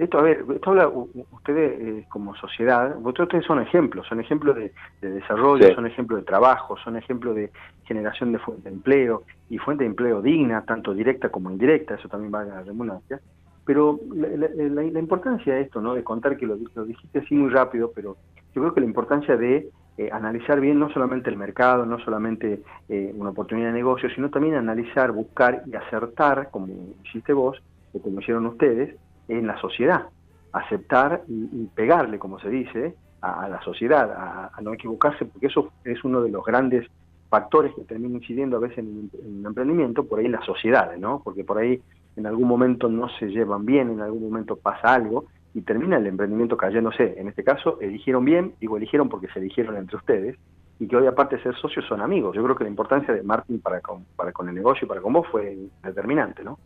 esto, 0.00 0.18
a 0.18 0.22
ver, 0.22 0.44
esto 0.54 0.70
habla, 0.70 0.88
ustedes 0.88 1.80
eh, 1.80 2.06
como 2.08 2.34
sociedad, 2.36 2.96
ustedes 3.04 3.44
son 3.44 3.60
ejemplos, 3.60 4.06
son 4.06 4.20
ejemplos 4.20 4.56
de, 4.56 4.72
desarrollo, 5.00 5.74
son 5.74 5.86
ejemplos 5.86 6.20
de 6.20 6.26
trabajo, 6.26 6.76
son 6.78 6.96
ejemplos 6.96 7.34
de 7.34 7.50
generación 7.84 8.32
de 8.32 8.38
fuente 8.38 8.68
de 8.68 8.74
empleo, 8.74 9.22
y 9.50 9.58
fuente 9.58 9.84
de 9.84 9.90
empleo 9.90 10.22
digna, 10.22 10.64
tanto 10.64 10.94
directa 10.94 11.28
como 11.28 11.50
indirecta, 11.50 11.94
eso 11.94 12.08
también 12.08 12.32
va 12.34 12.40
a 12.40 12.44
la 12.44 12.62
remunerancia. 12.62 13.20
Pero 13.64 13.98
la, 14.14 14.82
importancia 14.82 15.54
de 15.54 15.62
esto, 15.62 15.80
¿no? 15.80 15.94
de 15.94 16.04
contar 16.04 16.36
que 16.36 16.46
lo, 16.46 16.56
lo 16.74 16.84
dijiste 16.84 17.20
así 17.20 17.34
muy 17.34 17.50
rápido, 17.50 17.90
pero 17.94 18.16
yo 18.54 18.62
creo 18.62 18.74
que 18.74 18.80
la 18.80 18.86
importancia 18.86 19.36
de 19.36 19.70
eh, 19.96 20.08
analizar 20.10 20.60
bien 20.60 20.80
no 20.80 20.90
solamente 20.90 21.30
el 21.30 21.36
mercado, 21.36 21.86
no 21.86 22.00
solamente 22.00 22.62
eh, 22.88 23.12
una 23.14 23.30
oportunidad 23.30 23.68
de 23.68 23.74
negocio, 23.74 24.10
sino 24.10 24.28
también 24.28 24.56
analizar, 24.56 25.12
buscar 25.12 25.62
y 25.66 25.76
acertar, 25.76 26.50
como 26.50 26.66
hiciste 27.04 27.32
vos, 27.32 27.62
o 27.94 28.02
como 28.02 28.20
hicieron 28.20 28.46
ustedes, 28.46 28.94
en 29.28 29.46
la 29.46 29.58
sociedad. 29.60 30.08
Aceptar 30.52 31.22
y, 31.28 31.66
pegarle, 31.74 32.18
como 32.18 32.38
se 32.38 32.50
dice, 32.50 32.94
a, 33.20 33.48
la 33.48 33.62
sociedad, 33.62 34.10
a, 34.12 34.60
no 34.60 34.74
equivocarse, 34.74 35.24
porque 35.24 35.46
eso 35.46 35.72
es 35.84 36.04
uno 36.04 36.22
de 36.22 36.30
los 36.30 36.44
grandes 36.44 36.86
factores 37.30 37.72
que 37.74 37.82
termina 37.84 38.16
incidiendo 38.16 38.58
a 38.58 38.60
veces 38.60 38.78
en, 38.78 39.10
en 39.24 39.40
el 39.40 39.46
emprendimiento, 39.46 40.06
por 40.06 40.18
ahí 40.18 40.26
en 40.26 40.32
las 40.32 40.44
sociedades, 40.44 41.00
¿no? 41.00 41.22
Porque 41.24 41.42
por 41.42 41.58
ahí 41.58 41.80
en 42.16 42.26
algún 42.26 42.46
momento 42.46 42.88
no 42.88 43.08
se 43.18 43.26
llevan 43.26 43.64
bien, 43.64 43.90
en 43.90 44.00
algún 44.00 44.22
momento 44.22 44.56
pasa 44.56 44.94
algo, 44.94 45.26
y 45.54 45.62
termina 45.62 45.96
el 45.96 46.06
emprendimiento 46.06 46.56
cayéndose. 46.56 47.14
En 47.16 47.28
este 47.28 47.44
caso, 47.44 47.78
eligieron 47.80 48.24
bien, 48.24 48.54
digo 48.60 48.76
eligieron 48.76 49.08
porque 49.08 49.28
se 49.28 49.38
eligieron 49.38 49.76
entre 49.76 49.96
ustedes, 49.96 50.36
y 50.78 50.88
que 50.88 50.96
hoy 50.96 51.06
aparte 51.06 51.36
de 51.36 51.42
ser 51.42 51.54
socios 51.56 51.86
son 51.86 52.00
amigos. 52.00 52.34
Yo 52.34 52.42
creo 52.42 52.56
que 52.56 52.64
la 52.64 52.70
importancia 52.70 53.14
de 53.14 53.22
Martín 53.22 53.60
para 53.60 53.80
con, 53.80 54.04
para 54.16 54.32
con 54.32 54.48
el 54.48 54.54
negocio 54.54 54.84
y 54.84 54.88
para 54.88 55.00
con 55.00 55.12
vos 55.12 55.26
fue 55.30 55.56
determinante, 55.82 56.42
¿no? 56.42 56.58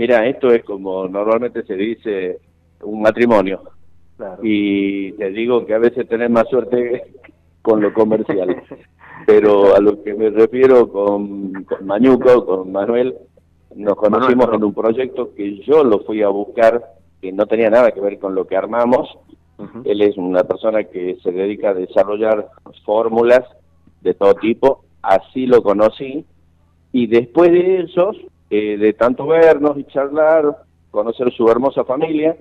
Mira, 0.00 0.26
esto 0.26 0.50
es 0.50 0.64
como 0.64 1.06
normalmente 1.08 1.62
se 1.64 1.74
dice 1.74 2.38
un 2.80 3.02
matrimonio. 3.02 3.60
Y 4.42 5.12
te 5.12 5.28
digo 5.28 5.66
que 5.66 5.74
a 5.74 5.78
veces 5.78 6.08
tenés 6.08 6.30
más 6.30 6.48
suerte 6.48 7.12
con 7.60 7.82
lo 7.82 7.92
comercial. 7.92 8.62
Pero 9.26 9.76
a 9.76 9.78
lo 9.78 10.02
que 10.02 10.14
me 10.14 10.30
refiero 10.30 10.88
con, 10.88 11.52
con 11.64 11.86
Mañuco, 11.86 12.46
con 12.46 12.72
Manuel, 12.72 13.14
nos 13.76 13.94
conocimos 13.96 14.48
en 14.54 14.64
un 14.64 14.72
proyecto 14.72 15.34
que 15.34 15.58
yo 15.66 15.84
lo 15.84 15.98
fui 15.98 16.22
a 16.22 16.28
buscar 16.28 16.82
que 17.20 17.30
no 17.30 17.44
tenía 17.44 17.68
nada 17.68 17.90
que 17.90 18.00
ver 18.00 18.18
con 18.18 18.34
lo 18.34 18.46
que 18.46 18.56
armamos. 18.56 19.06
Él 19.84 20.00
es 20.00 20.16
una 20.16 20.44
persona 20.44 20.84
que 20.84 21.18
se 21.22 21.30
dedica 21.30 21.70
a 21.70 21.74
desarrollar 21.74 22.48
fórmulas 22.86 23.42
de 24.00 24.14
todo 24.14 24.32
tipo, 24.36 24.84
así 25.02 25.44
lo 25.44 25.62
conocí, 25.62 26.24
y 26.90 27.06
después 27.06 27.52
de 27.52 27.82
eso, 27.82 28.12
eh, 28.50 28.76
de 28.76 28.92
tanto 28.92 29.26
vernos 29.26 29.78
y 29.78 29.84
charlar, 29.84 30.44
conocer 30.90 31.32
su 31.32 31.48
hermosa 31.48 31.84
familia, 31.84 32.36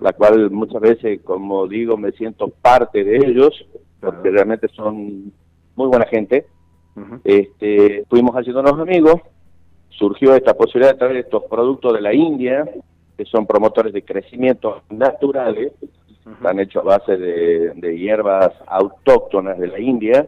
la 0.00 0.12
cual 0.12 0.50
muchas 0.50 0.80
veces, 0.80 1.20
como 1.22 1.66
digo, 1.66 1.96
me 1.96 2.12
siento 2.12 2.48
parte 2.48 3.02
de 3.02 3.16
ellos, 3.16 3.66
porque 4.00 4.30
realmente 4.30 4.68
son 4.68 5.32
muy 5.74 5.88
buena 5.88 6.06
gente. 6.06 6.46
este, 7.24 8.04
fuimos 8.08 8.34
haciéndonos 8.34 8.78
amigos, 8.78 9.20
surgió 9.90 10.34
esta 10.34 10.54
posibilidad 10.54 10.92
de 10.92 10.98
traer 10.98 11.16
estos 11.16 11.44
productos 11.44 11.94
de 11.94 12.00
la 12.00 12.12
India, 12.12 12.68
que 13.16 13.24
son 13.24 13.46
promotores 13.46 13.92
de 13.92 14.04
crecimiento 14.04 14.82
naturales, 14.90 15.72
están 16.30 16.60
hechos 16.60 16.82
a 16.82 16.98
base 16.98 17.16
de, 17.16 17.98
hierbas 17.98 18.52
autóctonas 18.66 19.58
de 19.58 19.68
la 19.68 19.80
India, 19.80 20.26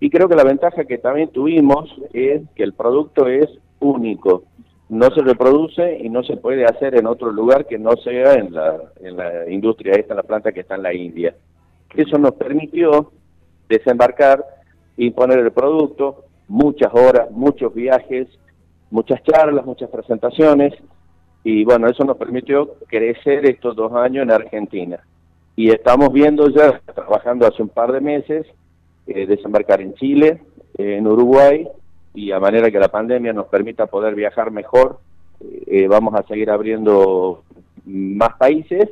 y 0.00 0.10
creo 0.10 0.28
que 0.28 0.34
la 0.34 0.44
ventaja 0.44 0.84
que 0.84 0.98
también 0.98 1.28
tuvimos 1.28 1.94
es 2.12 2.42
que 2.56 2.62
el 2.62 2.72
producto 2.72 3.28
es 3.28 3.48
único, 3.78 4.44
no 4.88 5.10
se 5.10 5.22
reproduce 5.22 5.98
y 5.98 6.08
no 6.08 6.22
se 6.22 6.36
puede 6.36 6.64
hacer 6.64 6.94
en 6.96 7.06
otro 7.06 7.32
lugar 7.32 7.66
que 7.66 7.78
no 7.78 7.92
sea 7.96 8.34
en 8.34 8.52
la, 8.52 8.76
en 9.00 9.16
la 9.16 9.50
industria 9.50 9.94
esta, 9.94 10.12
en 10.12 10.18
la 10.18 10.22
planta 10.22 10.52
que 10.52 10.60
está 10.60 10.74
en 10.74 10.82
la 10.82 10.94
India. 10.94 11.34
Eso 11.94 12.18
nos 12.18 12.32
permitió 12.34 13.12
desembarcar 13.68 14.44
y 14.96 15.10
poner 15.10 15.38
el 15.38 15.52
producto, 15.52 16.24
muchas 16.48 16.92
horas, 16.92 17.30
muchos 17.30 17.72
viajes, 17.74 18.28
muchas 18.90 19.22
charlas, 19.22 19.64
muchas 19.64 19.90
presentaciones, 19.90 20.74
y 21.42 21.64
bueno, 21.64 21.88
eso 21.88 22.04
nos 22.04 22.16
permitió 22.16 22.76
crecer 22.86 23.44
estos 23.46 23.76
dos 23.76 23.92
años 23.92 24.22
en 24.22 24.30
Argentina. 24.30 25.00
Y 25.56 25.70
estamos 25.70 26.12
viendo 26.12 26.48
ya, 26.48 26.80
trabajando 26.94 27.46
hace 27.46 27.62
un 27.62 27.68
par 27.68 27.92
de 27.92 28.00
meses, 28.00 28.46
eh, 29.06 29.26
desembarcar 29.26 29.82
en 29.82 29.94
Chile, 29.94 30.40
en 30.78 31.06
Uruguay, 31.06 31.68
y 32.14 32.30
a 32.30 32.38
manera 32.38 32.70
que 32.70 32.78
la 32.78 32.88
pandemia 32.88 33.32
nos 33.32 33.46
permita 33.46 33.86
poder 33.86 34.14
viajar 34.14 34.50
mejor, 34.50 35.00
eh, 35.66 35.86
vamos 35.88 36.14
a 36.14 36.22
seguir 36.22 36.50
abriendo 36.50 37.42
más 37.84 38.36
países 38.36 38.90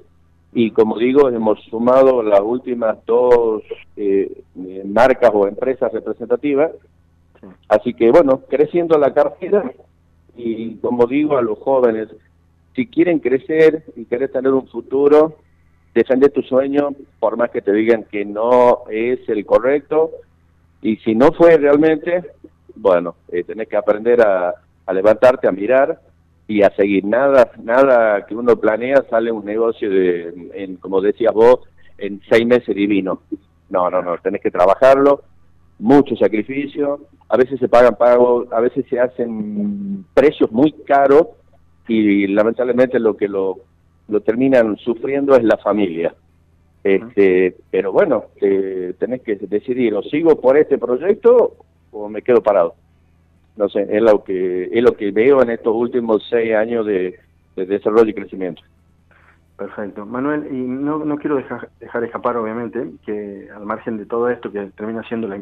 y 0.53 0.71
como 0.73 0.99
digo, 0.99 1.29
hemos 1.31 1.63
sumado 1.65 2.23
las 2.23 2.41
últimas 2.41 2.99
dos 3.07 3.63
eh, 3.97 4.43
marcas 4.85 5.31
o 5.33 5.49
empresas 5.49 5.91
representativas. 5.93 6.73
Así 7.69 7.95
que 7.95 8.11
bueno, 8.11 8.43
creciendo 8.49 8.99
la 8.99 9.15
cartera 9.15 9.73
y 10.37 10.77
como 10.77 11.07
digo 11.07 11.39
a 11.39 11.43
los 11.43 11.59
jóvenes, 11.59 12.09
si 12.75 12.87
quieren 12.87 13.19
crecer 13.19 13.85
y 13.97 14.05
quieren 14.05 14.31
tener 14.31 14.53
un 14.53 14.67
futuro, 14.67 15.37
defender 15.95 16.31
tu 16.31 16.43
sueño, 16.43 16.91
por 17.19 17.37
más 17.37 17.51
que 17.51 17.63
te 17.63 17.73
digan 17.73 18.05
que 18.05 18.25
no 18.25 18.85
es 18.91 19.27
el 19.29 19.45
correcto, 19.45 20.11
y 20.81 20.97
si 20.97 21.15
no 21.15 21.33
fue 21.33 21.57
realmente, 21.59 22.23
bueno, 22.75 23.17
eh, 23.29 23.45
tenés 23.45 23.69
que 23.69 23.77
aprender 23.77 24.21
a, 24.21 24.55
levantarte, 24.93 25.49
a 25.49 25.53
mirar 25.53 26.01
y 26.47 26.63
a 26.63 26.71
seguir. 26.75 27.05
Nada, 27.05 27.51
nada 27.63 28.27
que 28.27 28.35
uno 28.35 28.57
planea 28.57 29.05
sale 29.09 29.33
un 29.33 29.45
negocio 29.45 29.89
de, 29.89 30.51
en, 30.55 30.77
como 30.77 31.01
decías 31.01 31.33
vos, 31.33 31.61
en 31.99 32.21
seis 32.29 32.47
meses 32.47 32.75
divino. 32.75 33.23
No, 33.71 33.91
no, 33.91 34.03
no, 34.03 34.19
tenés 34.19 34.43
que 34.43 34.51
trabajarlo, 34.51 35.23
mucho 35.79 36.15
sacrificio, 36.17 37.01
a 37.29 37.37
veces 37.37 37.59
se 37.59 37.69
pagan 37.69 37.97
pagos, 37.97 38.53
a 38.53 38.61
veces 38.61 38.85
se 38.91 39.01
hacen 39.01 40.05
precios 40.13 40.53
muy 40.53 40.73
caros 40.87 41.29
y 41.89 42.27
lamentablemente 42.27 42.99
lo 43.01 43.17
que 43.17 43.29
lo, 43.29 43.61
lo 44.09 44.21
terminan 44.21 44.77
sufriendo 44.77 45.35
es 45.35 45.43
la 45.43 45.57
familia. 45.57 46.15
Este, 46.85 47.57
pero 47.71 47.93
bueno, 47.93 48.27
eh, 48.41 48.95
tenés 48.99 49.23
que 49.23 49.37
decidir, 49.37 49.95
o 49.95 50.03
sigo 50.03 50.41
por 50.41 50.57
este 50.57 50.79
proyecto 50.79 51.57
o 51.93 52.09
me 52.09 52.23
quedo 52.23 52.43
parado. 52.43 52.75
No 53.57 53.69
sé, 53.69 53.87
es 53.91 54.03
lo 54.03 54.25
que 54.25 54.71
es 54.73 54.83
lo 54.83 54.97
que 54.97 55.11
veo 55.11 55.43
en 55.43 55.51
estos 55.51 55.75
últimos 55.75 56.27
seis 56.29 56.55
años 56.55 56.87
de, 56.87 57.21
desarrollo 57.55 58.11
y 58.11 58.15
crecimiento. 58.15 58.63
Perfecto. 59.57 60.07
Manuel, 60.07 60.49
y 60.51 60.57
no, 60.57 61.05
no 61.05 61.19
quiero 61.19 61.37
dejar, 61.37 61.69
dejar 61.79 62.03
escapar, 62.03 62.37
obviamente, 62.37 62.91
que 63.05 63.49
al 63.55 63.65
margen 63.65 63.99
de 63.99 64.07
todo 64.07 64.29
esto, 64.31 64.51
que 64.51 64.67
termina 64.75 65.03
siendo 65.05 65.29
la, 65.29 65.39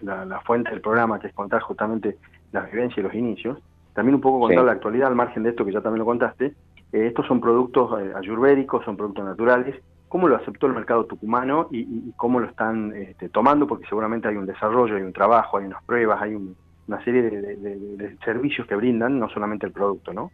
la, 0.00 0.24
la, 0.24 0.40
fuente 0.40 0.70
del 0.70 0.80
programa, 0.80 1.18
que 1.18 1.26
es 1.26 1.34
contar 1.34 1.60
justamente 1.60 2.16
la 2.52 2.62
vivencia 2.62 3.00
y 3.00 3.02
los 3.02 3.14
inicios, 3.14 3.58
también 3.92 4.14
un 4.14 4.20
poco 4.20 4.38
contar 4.46 4.64
la 4.64 4.72
actualidad, 4.72 5.08
al 5.08 5.16
margen 5.16 5.42
de 5.42 5.50
esto 5.50 5.64
que 5.64 5.72
ya 5.72 5.80
también 5.80 5.98
lo 5.98 6.04
contaste. 6.04 6.54
Eh, 6.92 7.06
estos 7.08 7.26
son 7.26 7.40
productos 7.40 8.00
eh, 8.00 8.12
ayurvédicos, 8.14 8.84
son 8.84 8.96
productos 8.96 9.24
naturales. 9.24 9.74
¿Cómo 10.08 10.26
lo 10.26 10.36
aceptó 10.36 10.66
el 10.66 10.72
mercado 10.72 11.04
tucumano 11.04 11.68
y, 11.70 12.12
cómo 12.16 12.40
lo 12.40 12.46
están 12.46 12.94
este, 12.94 13.28
tomando? 13.28 13.66
Porque 13.66 13.86
seguramente 13.88 14.28
hay 14.28 14.36
un 14.36 14.46
desarrollo, 14.46 14.96
hay 14.96 15.02
un 15.02 15.12
trabajo, 15.12 15.58
hay 15.58 15.66
unas 15.66 15.82
pruebas, 15.84 16.22
hay 16.22 16.34
una 16.34 17.04
serie 17.04 17.22
de, 17.22 18.16
servicios 18.24 18.66
que 18.66 18.74
brindan, 18.74 19.18
no 19.18 19.28
solamente 19.28 19.66
el 19.66 19.72
producto, 19.72 20.12
¿no? 20.14 20.30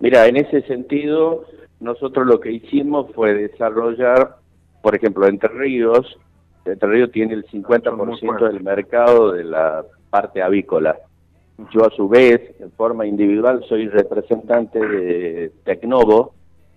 Mira, 0.00 0.26
en 0.26 0.36
ese 0.36 0.62
sentido, 0.62 1.44
nosotros 1.80 2.26
lo 2.26 2.40
que 2.40 2.52
hicimos 2.52 3.10
fue 3.14 3.32
desarrollar, 3.32 4.36
por 4.82 4.94
ejemplo, 4.94 5.26
Entre 5.26 5.48
Ríos, 5.48 6.18
Entre 6.66 6.88
Ríos 6.88 7.10
tiene 7.10 7.34
el 7.34 7.46
50% 7.46 8.48
del 8.48 8.62
mercado 8.62 9.32
de 9.32 9.44
la 9.44 9.84
parte 10.10 10.42
avícola. 10.42 10.98
Yo 11.70 11.86
a 11.86 11.90
su 11.90 12.08
vez, 12.08 12.54
en 12.60 12.70
forma 12.72 13.06
individual, 13.06 13.64
soy 13.68 13.88
representante 13.88 14.78
de 14.78 15.52
Tecnovo, 15.64 16.34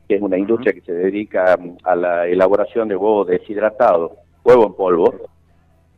que 0.08 0.16
es 0.16 0.22
una 0.22 0.38
industria 0.38 0.74
que 0.74 0.82
se 0.82 0.94
dedica 0.94 1.58
a 1.84 1.96
la 1.96 2.28
elaboración 2.28 2.88
de 2.88 2.96
huevos 2.96 3.28
deshidratados, 3.28 4.12
huevo 4.44 4.68
en 4.68 4.74
polvo. 4.74 5.14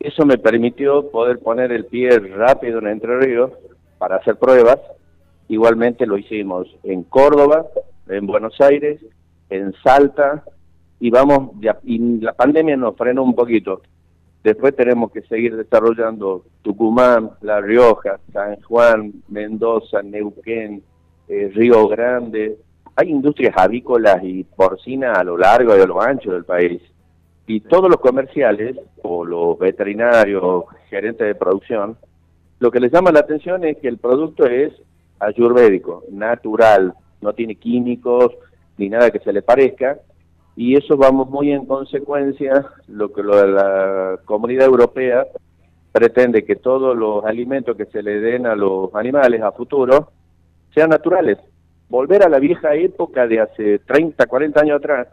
Eso 0.00 0.24
me 0.24 0.38
permitió 0.38 1.10
poder 1.10 1.38
poner 1.40 1.72
el 1.72 1.86
pie 1.86 2.18
rápido 2.18 2.78
en 2.78 2.88
Entre 2.88 3.18
Ríos 3.18 3.52
para 3.98 4.16
hacer 4.16 4.36
pruebas. 4.36 4.78
Igualmente 5.48 6.06
lo 6.06 6.18
hicimos 6.18 6.68
en 6.82 7.02
Córdoba, 7.04 7.66
en 8.08 8.26
Buenos 8.26 8.60
Aires, 8.60 9.00
en 9.50 9.72
Salta, 9.82 10.44
y 11.00 11.10
vamos, 11.10 11.52
y 11.84 12.20
la 12.20 12.32
pandemia 12.32 12.76
nos 12.76 12.96
frenó 12.96 13.22
un 13.22 13.34
poquito, 13.34 13.82
Después 14.42 14.74
tenemos 14.76 15.10
que 15.10 15.22
seguir 15.22 15.56
desarrollando 15.56 16.44
Tucumán, 16.62 17.30
La 17.40 17.60
Rioja, 17.60 18.20
San 18.32 18.60
Juan, 18.62 19.12
Mendoza, 19.28 20.02
Neuquén, 20.02 20.82
eh, 21.28 21.50
Río 21.54 21.88
Grande. 21.88 22.56
Hay 23.00 23.10
industrias 23.10 23.54
avícolas 23.56 24.24
y 24.24 24.42
porcinas 24.42 25.16
a 25.16 25.22
lo 25.22 25.36
largo 25.36 25.76
y 25.76 25.80
a 25.80 25.86
lo 25.86 26.02
ancho 26.02 26.32
del 26.32 26.44
país. 26.44 26.82
Y 27.46 27.60
todos 27.60 27.88
los 27.88 28.00
comerciales, 28.00 28.76
o 29.04 29.24
los 29.24 29.56
veterinarios, 29.56 30.64
gerentes 30.90 31.24
de 31.24 31.36
producción, 31.36 31.96
lo 32.58 32.72
que 32.72 32.80
les 32.80 32.90
llama 32.90 33.12
la 33.12 33.20
atención 33.20 33.62
es 33.62 33.76
que 33.76 33.86
el 33.86 33.98
producto 33.98 34.46
es 34.46 34.72
ayurvédico, 35.20 36.02
natural, 36.10 36.92
no 37.20 37.32
tiene 37.34 37.54
químicos 37.54 38.32
ni 38.78 38.88
nada 38.88 39.12
que 39.12 39.20
se 39.20 39.32
le 39.32 39.42
parezca, 39.42 39.98
y 40.56 40.74
eso 40.74 40.96
vamos 40.96 41.30
muy 41.30 41.52
en 41.52 41.66
consecuencia 41.66 42.66
lo 42.88 43.12
que 43.12 43.22
lo, 43.22 43.46
la 43.46 44.18
comunidad 44.24 44.66
europea 44.66 45.24
pretende 45.92 46.44
que 46.44 46.56
todos 46.56 46.96
los 46.96 47.24
alimentos 47.24 47.76
que 47.76 47.86
se 47.86 48.02
le 48.02 48.18
den 48.18 48.44
a 48.44 48.56
los 48.56 48.92
animales 48.96 49.40
a 49.40 49.52
futuro 49.52 50.10
sean 50.74 50.90
naturales. 50.90 51.38
Volver 51.88 52.22
a 52.22 52.28
la 52.28 52.38
vieja 52.38 52.74
época 52.74 53.26
de 53.26 53.40
hace 53.40 53.78
30, 53.80 54.26
40 54.26 54.60
años 54.60 54.78
atrás. 54.78 55.08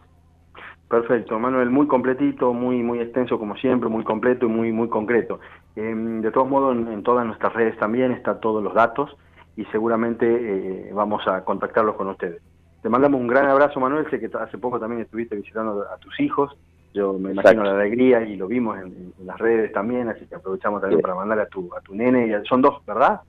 Perfecto, 0.92 1.38
Manuel, 1.38 1.70
muy 1.70 1.86
completito, 1.86 2.52
muy 2.52 2.82
muy 2.82 3.00
extenso 3.00 3.38
como 3.38 3.56
siempre, 3.56 3.88
muy 3.88 4.04
completo 4.04 4.44
y 4.44 4.50
muy 4.50 4.72
muy 4.72 4.90
concreto. 4.90 5.40
Em, 5.74 6.20
de 6.20 6.30
todos 6.30 6.46
modos, 6.46 6.76
en, 6.76 7.02
todas 7.02 7.24
nuestras 7.24 7.54
redes 7.54 7.78
también 7.78 8.12
están 8.12 8.40
todos 8.40 8.62
los 8.62 8.74
datos 8.74 9.16
y 9.56 9.64
seguramente 9.72 10.26
eh, 10.26 10.90
vamos 10.92 11.26
a 11.26 11.46
contactarlos 11.46 11.94
con 11.94 12.08
ustedes. 12.08 12.42
Te 12.82 12.90
mandamos 12.90 13.22
un 13.22 13.26
gran 13.26 13.46
abrazo, 13.48 13.80
Manuel. 13.80 14.04
Sé 14.10 14.20
que 14.20 14.28
hace 14.36 14.58
poco 14.58 14.78
también 14.78 15.00
estuviste 15.00 15.34
visitando 15.34 15.82
a 15.90 15.96
tus 15.96 16.20
hijos. 16.20 16.54
Yo 16.92 17.14
me 17.14 17.30
imagino 17.30 17.64
la 17.64 17.72
alegría 17.72 18.20
y 18.24 18.36
lo 18.36 18.46
vimos 18.46 18.78
en, 18.78 19.14
las 19.24 19.38
redes 19.38 19.72
también, 19.72 20.10
así 20.10 20.26
que 20.26 20.34
aprovechamos 20.34 20.82
también 20.82 21.00
para 21.00 21.14
mandarle 21.14 21.44
a 21.44 21.48
tu, 21.48 21.70
a 21.74 21.80
tu 21.80 21.94
nene. 21.94 22.38
Son 22.44 22.60
dos, 22.60 22.84
¿verdad? 22.84 23.22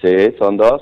Sí, 0.00 0.34
son 0.38 0.56
dos. 0.56 0.80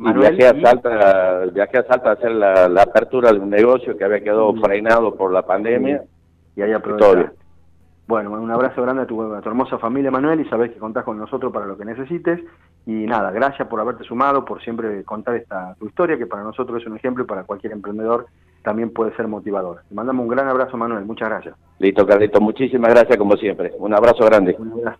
Manuel, 0.00 0.34
viajé, 0.34 0.58
a 0.58 0.62
Salta, 0.62 1.44
viajé 1.52 1.78
a 1.78 1.84
Salta 1.84 2.10
a 2.10 2.12
hacer 2.14 2.30
la, 2.30 2.82
apertura 2.82 3.32
de 3.32 3.38
un 3.38 3.50
negocio 3.50 3.96
que 3.98 4.04
había 4.04 4.22
quedado 4.22 4.54
frenado 4.54 5.14
por 5.14 5.30
la 5.30 5.42
pandemia. 5.42 6.02
Y 6.56 6.62
ahí 6.62 6.72
aproveché. 6.72 7.30
Bueno, 8.06 8.32
un 8.32 8.50
abrazo 8.50 8.82
grande 8.82 9.02
a 9.02 9.06
tu, 9.06 9.22
hermosa 9.34 9.78
familia, 9.78 10.10
Manuel, 10.10 10.40
y 10.40 10.48
sabes 10.48 10.72
que 10.72 10.78
contás 10.78 11.04
con 11.04 11.18
nosotros 11.18 11.52
para 11.52 11.66
lo 11.66 11.76
que 11.76 11.84
necesites. 11.84 12.40
Y 12.86 12.92
nada, 13.06 13.30
gracias 13.30 13.68
por 13.68 13.78
haberte 13.78 14.02
sumado, 14.02 14.44
por 14.44 14.62
siempre 14.62 15.04
contar 15.04 15.36
esta 15.36 15.76
tu 15.78 15.86
historia, 15.86 16.16
que 16.16 16.26
para 16.26 16.42
nosotros 16.42 16.80
es 16.80 16.88
un 16.88 16.96
ejemplo 16.96 17.22
y 17.22 17.26
para 17.26 17.44
cualquier 17.44 17.72
emprendedor 17.72 18.26
también 18.62 18.90
puede 18.90 19.14
ser 19.16 19.28
motivador. 19.28 19.82
Te 19.88 19.94
mandamos 19.94 20.24
un 20.24 20.30
gran 20.30 20.48
abrazo, 20.48 20.76
Manuel. 20.76 21.04
Muchas 21.04 21.28
gracias. 21.28 21.54
Listo, 21.78 22.06
Carlito. 22.06 22.40
Muchísimas 22.40 22.90
gracias, 22.90 23.16
como 23.16 23.36
siempre. 23.36 23.72
Un 23.78 23.94
abrazo 23.94 24.24
grande. 24.24 24.56
Un 24.58 24.72
abrazo. 24.72 24.98